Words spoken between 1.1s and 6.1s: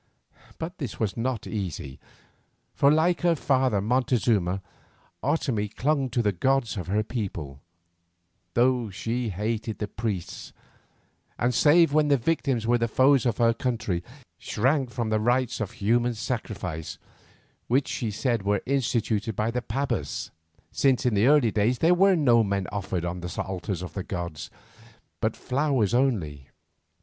not easy, for like her father Montezuma, Otomie clung